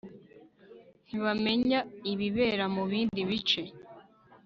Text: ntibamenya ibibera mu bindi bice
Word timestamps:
ntibamenya 1.05 1.79
ibibera 2.11 2.65
mu 2.75 2.83
bindi 2.89 3.21
bice 3.29 3.61